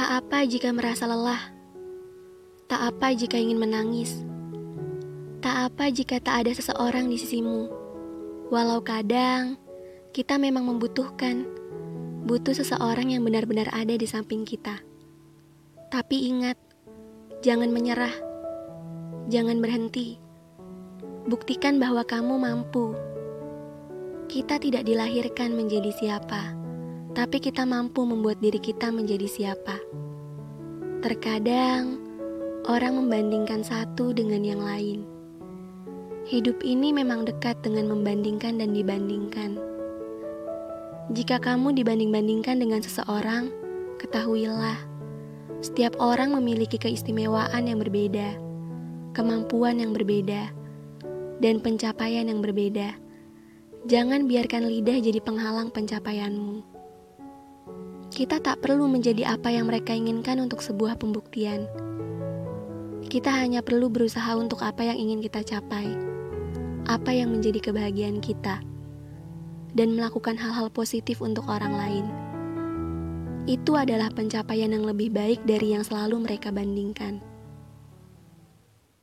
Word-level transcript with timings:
Tak 0.00 0.24
apa 0.24 0.48
jika 0.48 0.72
merasa 0.72 1.04
lelah. 1.04 1.52
Tak 2.72 2.80
apa 2.88 3.12
jika 3.12 3.36
ingin 3.36 3.60
menangis. 3.60 4.24
Tak 5.44 5.68
apa 5.68 5.92
jika 5.92 6.16
tak 6.24 6.40
ada 6.40 6.56
seseorang 6.56 7.04
di 7.04 7.20
sisimu. 7.20 7.68
Walau 8.48 8.80
kadang 8.80 9.60
kita 10.16 10.40
memang 10.40 10.64
membutuhkan, 10.72 11.44
butuh 12.24 12.56
seseorang 12.56 13.12
yang 13.12 13.28
benar-benar 13.28 13.68
ada 13.76 13.92
di 13.92 14.08
samping 14.08 14.48
kita. 14.48 14.80
Tapi 15.92 16.32
ingat, 16.32 16.56
jangan 17.44 17.68
menyerah, 17.68 18.16
jangan 19.28 19.60
berhenti. 19.60 20.16
Buktikan 21.28 21.76
bahwa 21.76 22.08
kamu 22.08 22.40
mampu. 22.40 22.96
Kita 24.32 24.56
tidak 24.64 24.88
dilahirkan 24.88 25.52
menjadi 25.52 25.92
siapa 25.92 26.59
tapi 27.10 27.42
kita 27.42 27.66
mampu 27.66 28.06
membuat 28.06 28.38
diri 28.38 28.62
kita 28.62 28.94
menjadi 28.94 29.26
siapa. 29.26 29.82
Terkadang 31.02 31.98
orang 32.70 33.02
membandingkan 33.02 33.66
satu 33.66 34.14
dengan 34.14 34.46
yang 34.46 34.62
lain. 34.62 35.02
Hidup 36.30 36.62
ini 36.62 36.94
memang 36.94 37.26
dekat 37.26 37.58
dengan 37.66 37.90
membandingkan 37.90 38.62
dan 38.62 38.70
dibandingkan. 38.70 39.58
Jika 41.10 41.42
kamu 41.42 41.74
dibanding-bandingkan 41.74 42.62
dengan 42.62 42.78
seseorang, 42.78 43.50
ketahuilah, 43.98 44.78
setiap 45.58 45.98
orang 45.98 46.30
memiliki 46.30 46.78
keistimewaan 46.78 47.66
yang 47.66 47.82
berbeda, 47.82 48.38
kemampuan 49.18 49.82
yang 49.82 49.90
berbeda, 49.90 50.54
dan 51.42 51.58
pencapaian 51.58 52.30
yang 52.30 52.38
berbeda. 52.38 52.94
Jangan 53.90 54.30
biarkan 54.30 54.70
lidah 54.70 55.02
jadi 55.02 55.18
penghalang 55.18 55.74
pencapaianmu. 55.74 56.79
Kita 58.20 58.36
tak 58.36 58.60
perlu 58.60 58.84
menjadi 58.84 59.32
apa 59.32 59.48
yang 59.48 59.72
mereka 59.72 59.96
inginkan 59.96 60.44
untuk 60.44 60.60
sebuah 60.60 61.00
pembuktian. 61.00 61.64
Kita 63.08 63.32
hanya 63.32 63.64
perlu 63.64 63.88
berusaha 63.88 64.36
untuk 64.36 64.60
apa 64.60 64.84
yang 64.84 65.00
ingin 65.00 65.24
kita 65.24 65.40
capai, 65.40 65.88
apa 66.84 67.16
yang 67.16 67.32
menjadi 67.32 67.72
kebahagiaan 67.72 68.20
kita, 68.20 68.60
dan 69.72 69.96
melakukan 69.96 70.36
hal-hal 70.36 70.68
positif 70.68 71.24
untuk 71.24 71.48
orang 71.48 71.72
lain. 71.72 72.04
Itu 73.48 73.80
adalah 73.80 74.12
pencapaian 74.12 74.68
yang 74.68 74.84
lebih 74.84 75.16
baik 75.16 75.40
dari 75.48 75.72
yang 75.72 75.80
selalu 75.80 76.20
mereka 76.20 76.52
bandingkan. 76.52 77.24